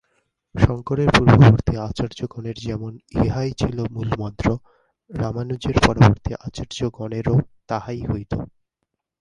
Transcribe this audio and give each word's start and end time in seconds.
শঙ্করের 0.55 1.09
পূর্ববর্তী 1.17 1.73
আচার্যগণের 1.79 2.57
যেমন 2.59 2.91
ইহাই 3.17 3.51
ছিল 3.57 3.77
মূলমন্ত্র, 3.91 4.47
রামানুজের 5.11 5.77
পরবর্তী 5.85 6.31
আচার্যগণেরও 6.45 7.35
তাহাই 7.67 8.01
হইল। 8.05 8.31